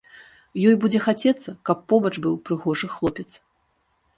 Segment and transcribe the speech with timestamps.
[0.69, 3.29] Ёй будзе хацецца, каб побач быў прыгожы хлопец.